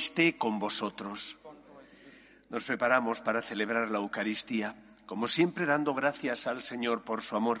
[0.00, 1.36] esté con vosotros.
[2.48, 4.74] Nos preparamos para celebrar la Eucaristía,
[5.04, 7.60] como siempre dando gracias al Señor por su amor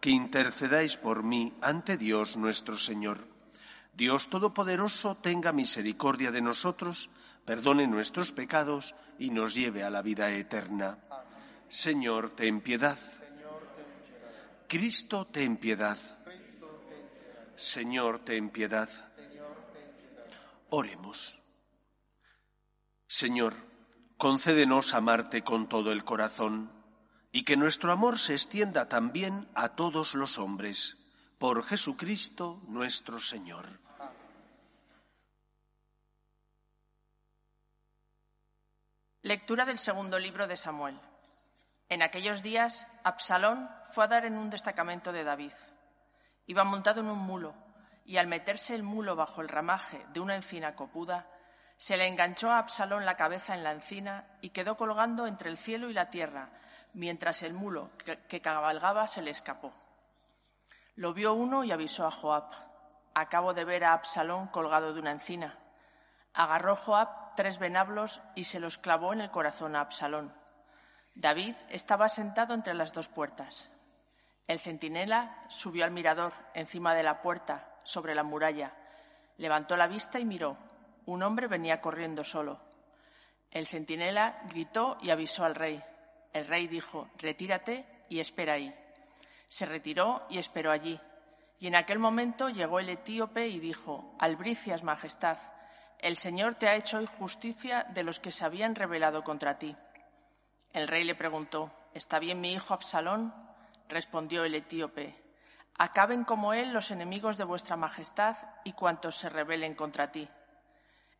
[0.00, 3.18] que intercedáis por mí ante Dios nuestro Señor.
[3.92, 7.10] Dios Todopoderoso tenga misericordia de nosotros,
[7.44, 10.98] perdone nuestros pecados y nos lleve a la vida eterna.
[11.68, 12.98] Señor, ten piedad.
[14.66, 15.98] Cristo, ten piedad.
[17.56, 18.88] Señor, ten piedad.
[20.70, 21.38] Oremos.
[23.06, 23.54] Señor,
[24.16, 26.79] concédenos amarte con todo el corazón
[27.32, 30.96] y que nuestro amor se extienda también a todos los hombres.
[31.38, 33.80] Por Jesucristo nuestro Señor.
[39.22, 40.98] Lectura del segundo libro de Samuel.
[41.88, 45.52] En aquellos días, Absalón fue a dar en un destacamento de David.
[46.46, 47.54] Iba montado en un mulo,
[48.04, 51.28] y al meterse el mulo bajo el ramaje de una encina copuda,
[51.76, 55.56] se le enganchó a Absalón la cabeza en la encina y quedó colgando entre el
[55.56, 56.50] cielo y la tierra,
[56.94, 57.90] mientras el mulo
[58.28, 59.72] que cabalgaba se le escapó.
[60.96, 62.50] Lo vio uno y avisó a Joab.
[63.14, 65.58] Acabo de ver a Absalón colgado de una encina.
[66.34, 70.34] Agarró Joab tres venablos y se los clavó en el corazón a Absalón.
[71.14, 73.70] David estaba sentado entre las dos puertas.
[74.46, 78.72] El centinela subió al mirador encima de la puerta, sobre la muralla.
[79.38, 80.56] Levantó la vista y miró.
[81.06, 82.60] Un hombre venía corriendo solo.
[83.50, 85.82] El centinela gritó y avisó al rey.
[86.32, 88.74] El rey dijo, Retírate y espera ahí.
[89.48, 91.00] Se retiró y esperó allí.
[91.58, 95.38] Y en aquel momento llegó el etíope y dijo, Albricias, Majestad,
[95.98, 99.76] el Señor te ha hecho hoy justicia de los que se habían rebelado contra ti.
[100.72, 103.34] El rey le preguntó, ¿Está bien mi hijo Absalón?
[103.88, 105.14] Respondió el etíope,
[105.76, 110.28] Acaben como él los enemigos de vuestra Majestad y cuantos se rebelen contra ti.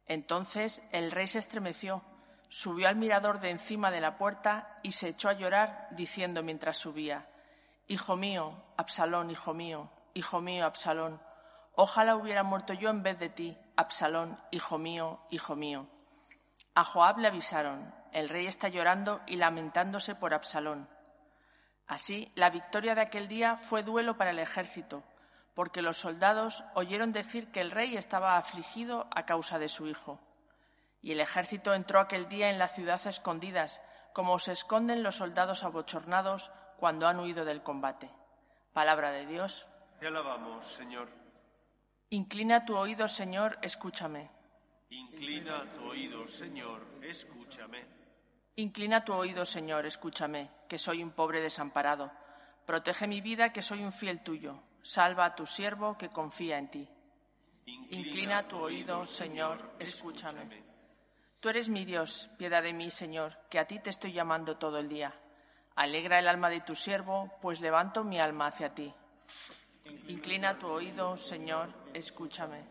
[0.07, 2.03] Entonces el rey se estremeció,
[2.51, 6.77] subió al mirador de encima de la puerta y se echó a llorar, diciendo mientras
[6.77, 7.29] subía,
[7.87, 11.21] Hijo mío, Absalón, hijo mío, hijo mío, Absalón,
[11.77, 15.89] ojalá hubiera muerto yo en vez de ti, Absalón, hijo mío, hijo mío.
[16.75, 20.89] A Joab le avisaron, el rey está llorando y lamentándose por Absalón.
[21.87, 25.05] Así, la victoria de aquel día fue duelo para el ejército,
[25.55, 30.21] porque los soldados oyeron decir que el rey estaba afligido a causa de su hijo.
[31.03, 33.81] Y el ejército entró aquel día en la ciudad escondidas,
[34.13, 38.11] como se esconden los soldados abochornados cuando han huido del combate.
[38.73, 39.67] Palabra de Dios.
[39.99, 41.09] Te alabamos, Señor.
[42.11, 44.31] Inclina tu oído, Señor, escúchame.
[44.91, 47.87] Inclina tu oído, Señor, escúchame.
[48.57, 52.11] Inclina tu oído, Señor, escúchame, que soy un pobre desamparado.
[52.67, 54.63] Protege mi vida, que soy un fiel tuyo.
[54.83, 56.89] Salva a tu siervo, que confía en ti.
[57.67, 60.70] Inclina tu oído, Señor, escúchame.
[61.41, 64.79] Tú eres mi Dios, piedad de mí, Señor, que a ti te estoy llamando todo
[64.79, 65.15] el día.
[65.75, 68.93] Alegra el alma de tu siervo, pues levanto mi alma hacia ti.
[70.09, 72.63] Inclina tu oído, Señor, escúchame.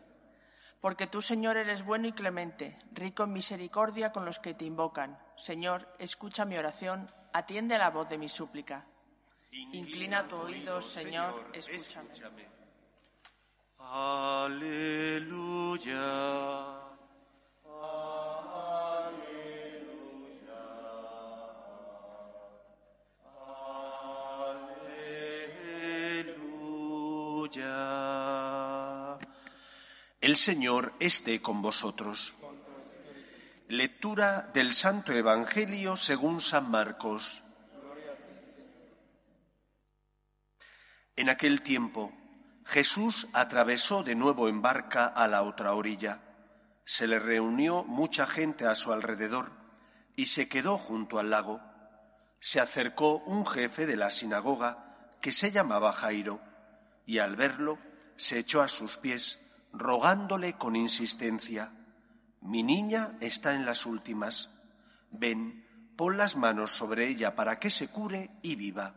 [0.81, 5.18] Porque tú, Señor, eres bueno y clemente, rico en misericordia con los que te invocan.
[5.35, 8.85] Señor, escucha mi oración, atiende a la voz de mi súplica.
[9.52, 12.59] Inclina tu oído, Señor, escúchame.
[30.29, 32.35] El Señor esté con vosotros.
[33.67, 37.41] Lectura del Santo Evangelio según San Marcos.
[41.16, 42.14] En aquel tiempo,
[42.64, 46.22] Jesús atravesó de nuevo en barca a la otra orilla.
[46.85, 49.52] Se le reunió mucha gente a su alrededor
[50.16, 51.59] y se quedó junto al lago.
[52.40, 56.40] Se acercó un jefe de la sinagoga que se llamaba Jairo
[57.08, 57.79] y al verlo
[58.16, 61.74] se echó a sus pies, rogándole con insistencia,
[62.42, 64.50] Mi niña está en las últimas,
[65.12, 65.66] ven,
[65.98, 68.96] pon las manos sobre ella para que se cure y viva.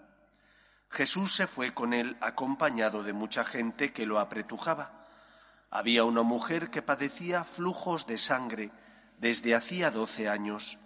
[0.89, 5.09] Jesús se fue con él acompañado de mucha gente que lo apretujaba.
[5.71, 8.71] Había una mujer que padecía flujos de sangre
[9.19, 10.79] desde hacía doce años.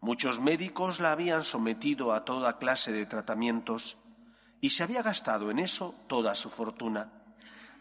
[0.00, 3.96] Muchos médicos la habían sometido a toda clase de tratamientos
[4.60, 7.12] y se había gastado en eso toda su fortuna,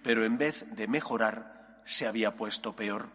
[0.06, 3.10] pero en vez de mejorar, se había puesto peor.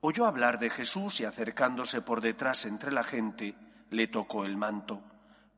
[0.00, 3.56] Oyó hablar de Jesús y acercándose por detrás entre la gente,
[3.90, 5.02] le tocó el manto,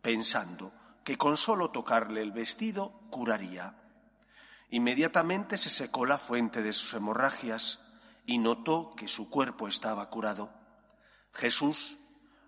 [0.00, 0.72] pensando
[1.04, 3.74] que con solo tocarle el vestido curaría.
[4.70, 7.80] Inmediatamente se secó la fuente de sus hemorragias
[8.24, 10.50] y notó que su cuerpo estaba curado.
[11.34, 11.98] Jesús,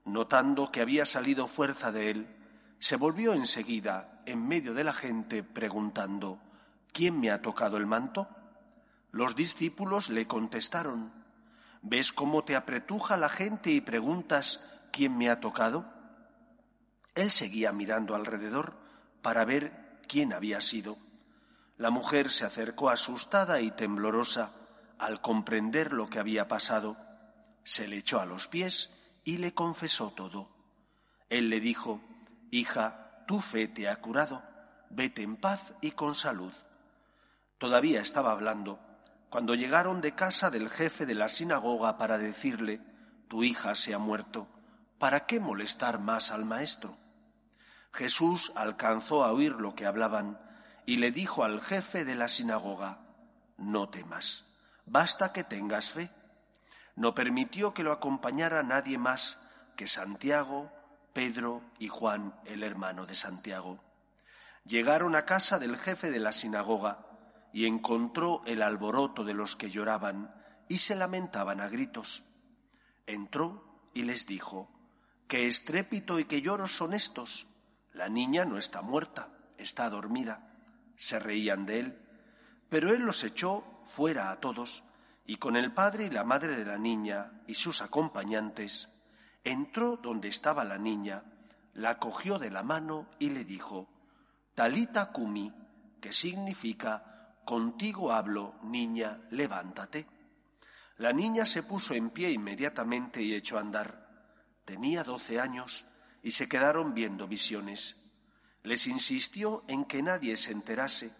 [0.06, 2.36] notando que había salido fuerza de él,
[2.78, 6.40] se volvió enseguida en medio de la gente preguntando,
[6.92, 8.28] ¿quién me ha tocado el manto?
[9.10, 11.12] Los discípulos le contestaron,
[11.82, 14.60] ¿ves cómo te apretuja la gente y preguntas,
[14.92, 15.84] ¿quién me ha tocado?
[17.14, 18.76] Él seguía mirando alrededor
[19.22, 20.96] para ver quién había sido.
[21.76, 24.52] La mujer se acercó asustada y temblorosa
[24.98, 26.96] al comprender lo que había pasado.
[27.64, 28.90] Se le echó a los pies
[29.24, 30.50] y le confesó todo.
[31.28, 32.00] Él le dijo,
[32.50, 34.42] Hija, tu fe te ha curado,
[34.90, 36.52] vete en paz y con salud.
[37.60, 38.80] Todavía estaba hablando
[39.28, 42.80] cuando llegaron de casa del jefe de la sinagoga para decirle,
[43.28, 44.48] Tu hija se ha muerto
[44.98, 46.96] ¿para qué molestar más al maestro?
[47.92, 50.40] Jesús alcanzó a oír lo que hablaban
[50.86, 53.00] y le dijo al jefe de la sinagoga,
[53.58, 54.46] no temas,
[54.86, 56.10] basta que tengas fe.
[56.96, 59.36] No permitió que lo acompañara nadie más
[59.76, 60.72] que Santiago,
[61.12, 63.84] Pedro y Juan, el hermano de Santiago.
[64.64, 67.09] Llegaron a casa del jefe de la sinagoga
[67.52, 70.34] y encontró el alboroto de los que lloraban
[70.68, 72.22] y se lamentaban a gritos.
[73.06, 74.70] Entró y les dijo,
[75.26, 77.46] ¿Qué estrépito y qué lloros son estos?
[77.92, 80.54] La niña no está muerta, está dormida.
[80.96, 81.98] Se reían de él,
[82.68, 84.84] pero él los echó fuera a todos,
[85.26, 88.88] y con el padre y la madre de la niña y sus acompañantes,
[89.44, 91.24] entró donde estaba la niña,
[91.74, 93.88] la cogió de la mano y le dijo,
[94.54, 95.52] Talita kumi,
[96.00, 97.09] que significa,
[97.50, 100.06] contigo hablo, niña, levántate.
[100.98, 104.06] La niña se puso en pie inmediatamente y echó a andar.
[104.64, 105.84] Tenía doce años
[106.22, 107.96] y se quedaron viendo visiones.
[108.62, 111.12] Les insistió en que nadie se enterase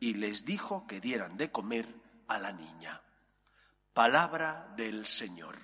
[0.00, 1.86] y les dijo que dieran de comer
[2.26, 3.02] a la niña.
[3.92, 5.58] Palabra del Señor.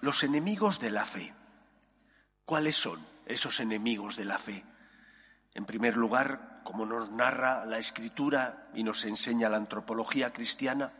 [0.00, 1.32] Los enemigos de la fe.
[2.44, 4.64] ¿Cuáles son esos enemigos de la fe?
[5.54, 10.92] En primer lugar, como nos narra la escritura y nos enseña la antropología cristiana,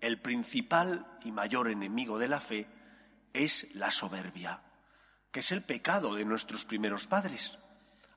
[0.00, 2.66] el principal y mayor enemigo de la fe
[3.32, 4.60] es la soberbia,
[5.30, 7.58] que es el pecado de nuestros primeros padres.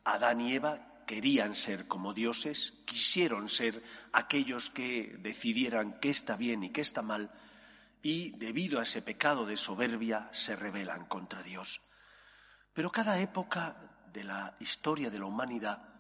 [0.04, 3.82] Adán y Eva querían ser como dioses, quisieron ser
[4.12, 7.32] aquellos que decidieran qué está bien y qué está mal,
[8.02, 11.82] y debido a ese pecado de soberbia se rebelan contra Dios.
[12.74, 13.78] Pero cada época
[14.12, 15.94] de la historia de la humanidad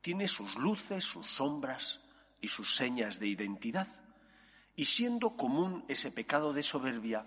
[0.00, 2.00] tiene sus luces, sus sombras
[2.40, 3.88] y sus señas de identidad.
[4.76, 7.26] Y siendo común ese pecado de soberbia,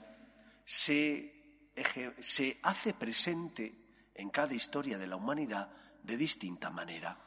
[0.65, 1.71] se,
[2.19, 5.71] se, hace presente en cada historia de la humanidad
[6.03, 7.19] de distinta manera.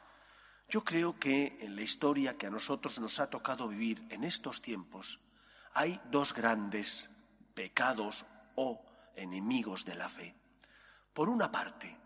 [0.69, 4.61] Yo creo que en la historia que a nosotros nos ha tocado vivir en estos
[4.61, 5.19] tiempos
[5.73, 7.09] hay dos grandes
[7.53, 8.83] pecados o
[9.15, 10.35] enemigos de la fe.
[11.17, 11.97] Por una parte,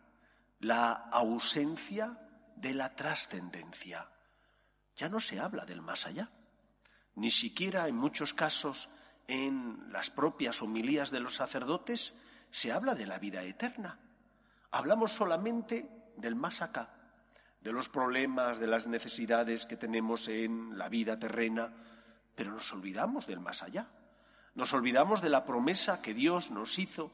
[0.61, 2.17] la ausencia
[2.55, 4.07] de la trascendencia.
[4.95, 6.31] Ya no se habla del más allá.
[7.15, 8.89] Ni siquiera en muchos casos
[9.27, 12.13] en las propias homilías de los sacerdotes
[12.51, 13.99] se habla de la vida eterna.
[14.71, 16.93] Hablamos solamente del más acá,
[17.59, 21.73] de los problemas, de las necesidades que tenemos en la vida terrena,
[22.33, 23.89] pero nos olvidamos del más allá.
[24.55, 27.11] Nos olvidamos de la promesa que Dios nos hizo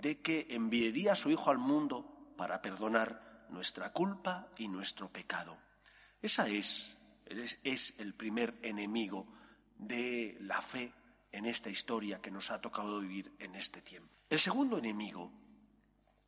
[0.00, 5.58] de que enviaría a su Hijo al mundo para perdonar nuestra culpa y nuestro pecado.
[6.20, 9.26] Esa es, es, el primer enemigo
[9.76, 10.92] de la fe
[11.32, 14.12] en esta historia que nos ha tocado vivir en este tiempo.
[14.30, 15.32] El segundo enemigo,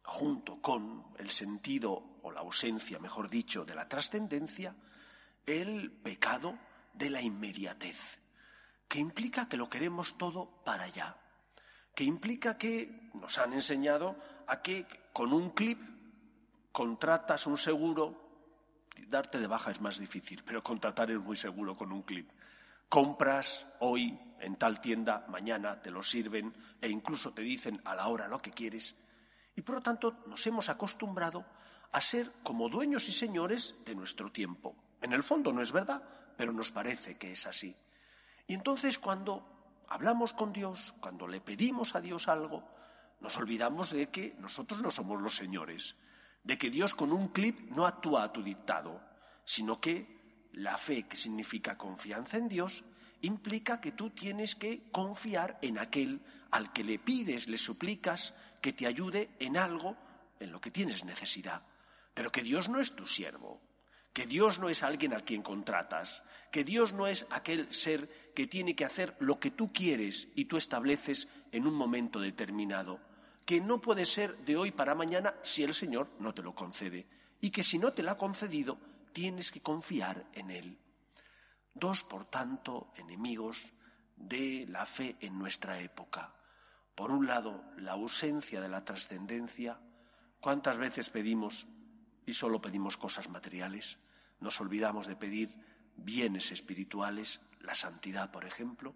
[0.03, 4.75] junto con el sentido o la ausencia, mejor dicho, de la trascendencia,
[5.47, 6.59] el pecado
[6.95, 8.21] de la inmediatez,
[8.89, 11.20] que implica que lo queremos todo para allá,
[11.94, 14.16] que implica que nos han enseñado
[14.47, 15.80] a que con un clip
[16.73, 18.30] contratas un seguro
[19.09, 22.30] darte de baja es más difícil, pero contratar es muy seguro con un clip.
[22.88, 28.09] Compras hoy en tal tienda, mañana te lo sirven e incluso te dicen a la
[28.09, 28.94] hora lo que quieres.
[29.54, 31.44] Y por lo tanto nos hemos acostumbrado
[31.92, 34.76] a ser como dueños y señores de nuestro tiempo.
[35.02, 36.02] En el fondo no es verdad,
[36.37, 37.75] pero nos parece que es así.
[38.47, 39.60] Y entonces cuando
[39.90, 42.64] hablamos con Dios, cuando le pedimos a Dios algo,
[43.20, 45.97] nos olvidamos de que nosotros no somos los señores,
[46.42, 49.00] de que Dios con un clip no actúa a tu dictado,
[49.44, 52.85] sino que la fe, que significa confianza en Dios,
[53.23, 58.32] implica que tú tienes que confiar en aquel al que le pides, le suplicas
[58.62, 59.97] que te ayude en algo
[60.38, 61.62] en lo que tienes necesidad.
[62.14, 63.61] Pero que Dios no es tu siervo,
[64.12, 68.47] que Dios no es alguien al quien contratas, que Dios no es aquel ser que
[68.47, 73.00] tiene que hacer lo que tú quieres y tú estableces en un momento determinado,
[73.47, 77.07] que no puede ser de hoy para mañana si el Señor no te lo concede,
[77.40, 78.79] y que si no te lo ha concedido,
[79.12, 80.79] tienes que confiar en Él.
[81.75, 83.73] Dos, por tanto, enemigos
[84.17, 86.35] de la fe en nuestra época.
[86.95, 89.81] Por un lado, la ausencia de la trascendencia.
[90.40, 91.67] ¿Cuántas veces pedimos
[92.31, 93.99] y solo pedimos cosas materiales?
[94.39, 95.53] Nos olvidamos de pedir
[95.97, 98.95] bienes espirituales, la santidad, por ejemplo.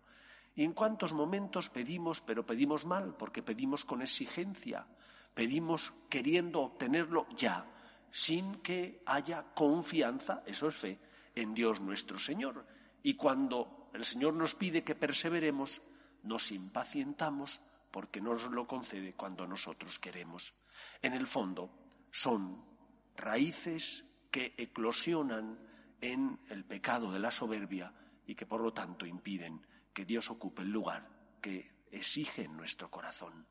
[0.55, 4.87] ¿Y en cuántos momentos pedimos, pero pedimos mal, porque pedimos con exigencia,
[5.35, 7.67] pedimos queriendo obtenerlo ya,
[8.13, 11.01] sin que haya confianza, eso es fe,
[11.35, 12.65] en Dios nuestro Señor.
[13.03, 15.83] Y cuando el Señor nos pide que perseveremos,
[16.23, 17.61] nos impacientamos
[17.91, 20.55] porque nos lo concede cuando nosotros queremos.
[21.03, 21.71] En el fondo,
[22.13, 22.74] son
[23.17, 25.59] raíces que eclosionan
[26.01, 27.93] en el pecado de la soberbia
[28.27, 31.09] y que por lo tanto impiden que Dios ocupe el lugar
[31.41, 33.47] que exige en nuestro corazón.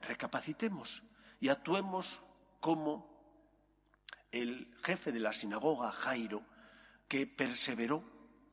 [0.00, 1.02] Recapacitemos
[1.40, 2.20] y actuemos
[2.60, 3.14] como
[4.32, 6.42] el jefe de la sinagoga, Jairo,
[7.08, 8.02] que perseveró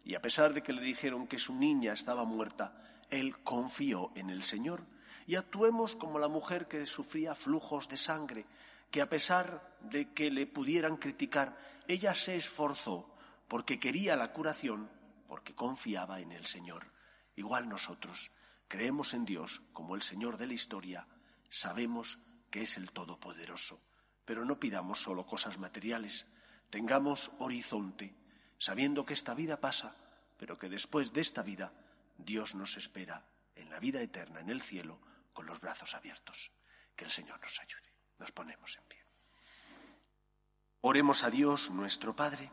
[0.04, 2.76] y a pesar de que le dijeron que su niña estaba muerta,
[3.10, 4.86] él confió en el Señor.
[5.28, 8.46] Y actuemos como la mujer que sufría flujos de sangre,
[8.92, 11.58] que a pesar de que le pudieran criticar,
[11.88, 13.16] ella se esforzó
[13.48, 14.90] porque quería la curación,
[15.28, 16.86] porque confiaba en el Señor.
[17.36, 18.32] Igual nosotros
[18.68, 21.08] creemos en Dios como el Señor de la historia,
[21.50, 22.20] sabemos
[22.50, 23.80] que es el Todopoderoso,
[24.26, 26.28] pero no pidamos solo cosas materiales,
[26.70, 28.16] tengamos horizonte,
[28.60, 29.96] sabiendo que esta vida pasa,
[30.38, 31.74] pero que después de esta vida
[32.18, 35.00] Dios nos espera en la vida eterna, en el cielo,
[35.34, 36.52] con los brazos abiertos.
[36.96, 37.91] Que el Señor nos ayude.
[38.22, 39.00] Nos ponemos en pie.
[40.82, 42.52] Oremos a Dios, nuestro Padre.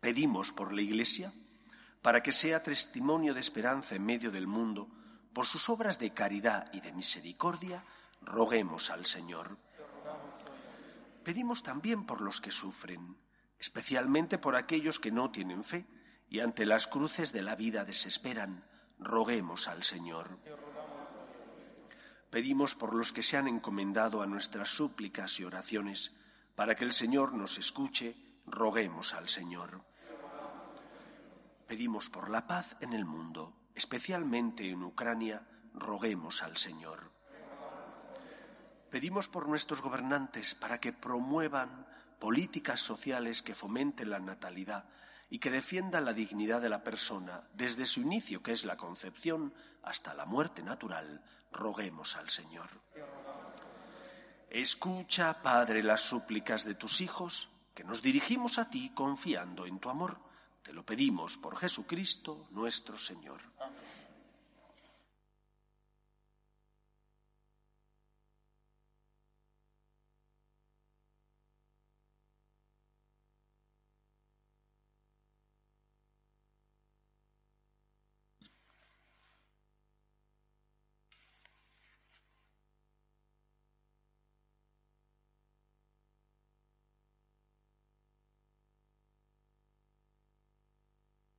[0.00, 1.32] Pedimos por la Iglesia
[2.02, 4.88] para que sea testimonio de esperanza en medio del mundo,
[5.32, 7.84] por sus obras de caridad y de misericordia,
[8.20, 9.56] roguemos al Señor.
[11.22, 13.16] Pedimos también por los que sufren
[13.60, 15.86] especialmente por aquellos que no tienen fe
[16.28, 18.64] y ante las cruces de la vida desesperan.
[18.98, 20.38] Roguemos al Señor.
[22.34, 26.10] Pedimos por los que se han encomendado a nuestras súplicas y oraciones,
[26.56, 29.84] para que el Señor nos escuche, roguemos al Señor.
[31.68, 37.12] Pedimos por la paz en el mundo, especialmente en Ucrania, roguemos al Señor.
[38.90, 41.86] Pedimos por nuestros gobernantes para que promuevan
[42.18, 44.86] políticas sociales que fomenten la natalidad
[45.30, 49.52] y que defiendan la dignidad de la persona desde su inicio, que es la concepción,
[49.82, 52.68] hasta la muerte natural, roguemos al Señor.
[54.50, 59.90] Escucha, Padre, las súplicas de tus hijos, que nos dirigimos a ti confiando en tu
[59.90, 60.18] amor.
[60.62, 63.40] Te lo pedimos por Jesucristo nuestro Señor.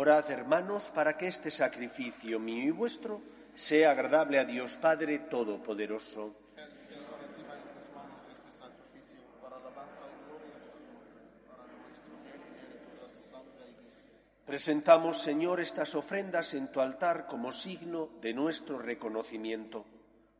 [0.00, 3.20] Orad, hermanos, para que este sacrificio mío y vuestro
[3.52, 6.36] sea agradable a Dios Padre Todopoderoso.
[6.54, 11.24] El Señor reciba en sus manos este sacrificio para alabanza y gloria de su nombre,
[11.50, 14.12] para nuestro bien y bien de toda su santa iglesia.
[14.46, 19.84] Presentamos, Señor, estas ofrendas en tu altar como signo de nuestro reconocimiento.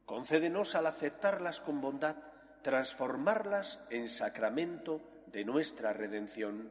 [0.06, 2.14] Concédenos al aceptarlas con bondad,
[2.62, 5.00] transformarlas en sacramento
[5.32, 6.70] de nuestra redención.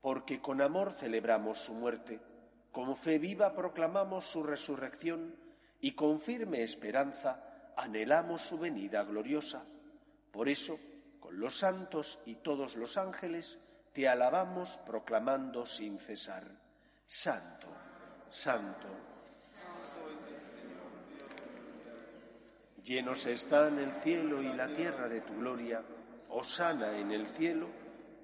[0.00, 2.20] porque con amor celebramos su muerte,
[2.72, 5.34] con fe viva proclamamos su resurrección
[5.80, 9.64] y con firme esperanza anhelamos su venida gloriosa.
[10.32, 10.78] Por eso,
[11.20, 13.58] con los santos y todos los ángeles,
[13.92, 16.44] te alabamos proclamando sin cesar.
[17.06, 17.68] Santo,
[18.28, 18.88] santo.
[22.84, 25.82] Llenos están el cielo y la tierra de tu gloria.
[26.30, 27.68] Osana en el cielo.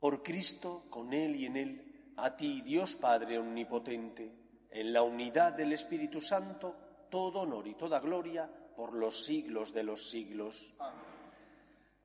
[0.00, 4.32] Por Cristo, con Él y en Él, a ti, Dios Padre Omnipotente,
[4.70, 9.82] en la unidad del Espíritu Santo, todo honor y toda gloria por los siglos de
[9.82, 10.74] los siglos.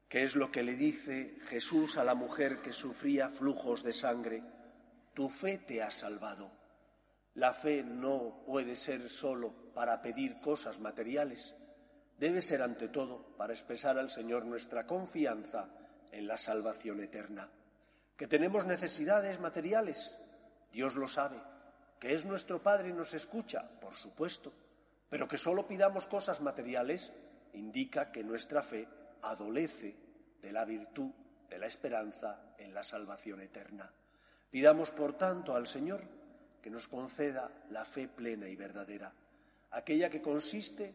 [0.10, 4.44] ¿Qué es lo que le dice Jesús a la mujer que sufría flujos de sangre?
[5.14, 6.52] Tu fe te ha salvado.
[7.36, 11.56] La fe no puede ser solo para pedir cosas materiales,
[12.18, 15.70] debe ser ante todo para expresar al Señor nuestra confianza
[16.12, 17.50] en la salvación eterna.
[18.18, 20.20] Que tenemos necesidades materiales,
[20.72, 21.42] Dios lo sabe.
[22.00, 24.54] Que es nuestro Padre y nos escucha, por supuesto.
[25.10, 27.12] Pero que solo pidamos cosas materiales
[27.54, 28.88] indica que nuestra fe
[29.22, 29.96] adolece
[30.42, 31.12] de la virtud
[31.50, 33.92] de la esperanza en la salvación eterna.
[34.50, 36.02] Pidamos, por tanto, al Señor
[36.62, 39.14] que nos conceda la fe plena y verdadera,
[39.72, 40.94] aquella que consiste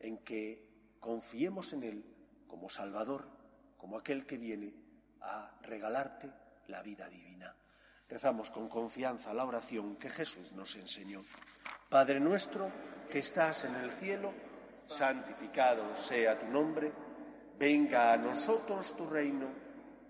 [0.00, 2.04] en que confiemos en Él
[2.46, 3.28] como Salvador,
[3.76, 4.74] como aquel que viene
[5.20, 6.32] a regalarte
[6.72, 7.54] la vida divina.
[8.08, 11.22] Rezamos con confianza la oración que Jesús nos enseñó.
[11.88, 12.72] Padre nuestro
[13.10, 14.32] que estás en el cielo,
[14.86, 16.90] santificado sea tu nombre,
[17.58, 19.48] venga a nosotros tu reino,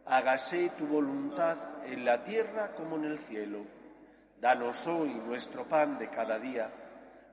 [0.07, 3.67] hágase tu voluntad en la tierra como en el cielo.
[4.41, 6.71] Danos hoy nuestro pan de cada día,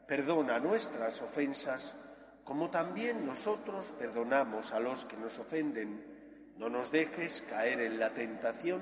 [0.07, 1.95] perdona nuestras ofensas,
[2.43, 6.53] como también nosotros perdonamos a los que nos ofenden.
[6.57, 8.81] No nos dejes caer en la tentación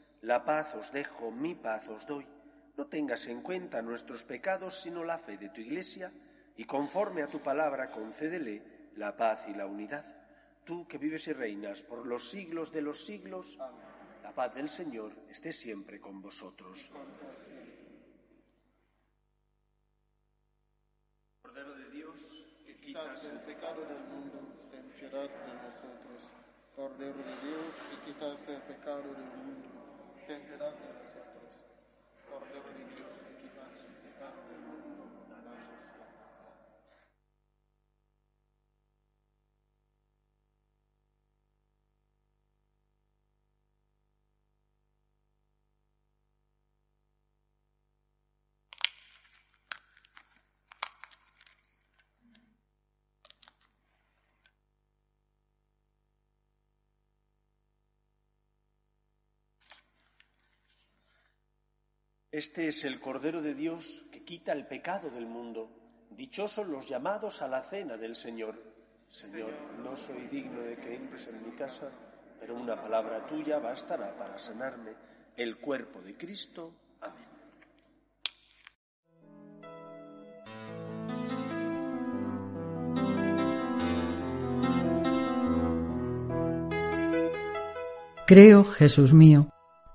[0.21, 2.25] la paz os dejo, mi paz os doy.
[2.77, 6.11] No tengas en cuenta nuestros pecados, sino la fe de tu Iglesia,
[6.55, 10.05] y conforme a tu palabra concédele la paz y la unidad.
[10.63, 13.57] Tú que vives y reinas por los siglos de los siglos,
[14.23, 16.91] la paz del Señor esté siempre con vosotros.
[21.41, 26.31] Cordero de Dios, que quitas el pecado del mundo, ten piedad de nosotros.
[26.75, 29.80] Cordero de Dios, que quitas el pecado del mundo,
[30.31, 31.51] ten piedad de nosotros.
[32.51, 32.63] Dios,
[32.95, 33.00] que
[62.31, 65.69] Este es el Cordero de Dios que quita el pecado del mundo.
[66.11, 68.55] Dichosos los llamados a la cena del Señor.
[69.09, 69.51] Señor,
[69.83, 71.91] no soy digno de que entres en mi casa,
[72.39, 74.93] pero una palabra tuya bastará para sanarme.
[75.35, 76.73] El cuerpo de Cristo.
[77.01, 77.27] Amén.
[88.25, 89.50] Creo, Jesús mío,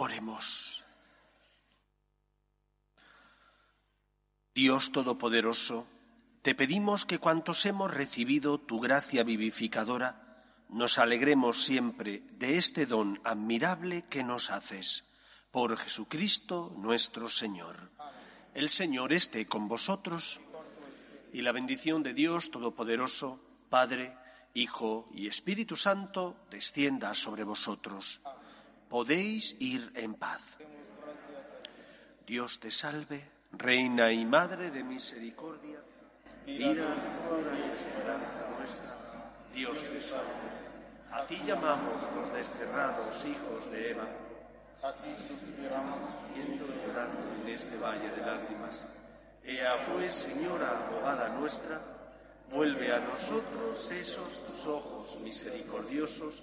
[0.00, 0.84] Oremos.
[4.54, 5.88] Dios Todopoderoso,
[6.42, 13.20] te pedimos que cuantos hemos recibido tu gracia vivificadora, nos alegremos siempre de este don
[13.24, 15.02] admirable que nos haces.
[15.50, 17.90] Por Jesucristo nuestro Señor.
[18.54, 20.38] El Señor esté con vosotros
[21.32, 24.16] y la bendición de Dios Todopoderoso, Padre,
[24.54, 28.20] Hijo y Espíritu Santo, descienda sobre vosotros.
[28.88, 30.56] Podéis ir en paz.
[32.26, 33.22] Dios te salve,
[33.52, 35.78] Reina y Madre de Misericordia,
[36.46, 38.94] vida, y esperanza nuestra.
[39.52, 40.48] Dios te salve.
[41.12, 44.08] A ti llamamos los desterrados hijos de Eva.
[44.82, 48.86] A ti suspiramos, yendo y llorando en este valle de lágrimas.
[49.44, 51.80] Ea pues, Señora, abogada nuestra,
[52.50, 56.42] vuelve a nosotros esos tus ojos misericordiosos